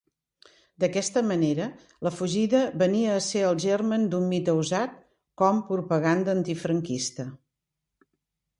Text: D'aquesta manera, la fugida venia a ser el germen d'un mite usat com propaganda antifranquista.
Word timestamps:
D'aquesta 0.83 1.21
manera, 1.31 1.67
la 2.07 2.11
fugida 2.19 2.61
venia 2.83 3.11
a 3.17 3.21
ser 3.25 3.43
el 3.49 3.61
germen 3.65 4.09
d'un 4.15 4.27
mite 4.33 4.57
usat 4.63 4.97
com 5.43 5.63
propaganda 5.71 6.35
antifranquista. 6.39 7.29